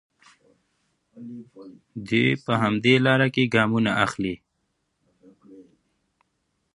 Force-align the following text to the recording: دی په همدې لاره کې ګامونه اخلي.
دی 2.07 2.23
په 2.45 2.53
همدې 2.61 2.95
لاره 3.05 3.27
کې 3.33 3.51
ګامونه 3.53 3.91
اخلي. 4.05 4.35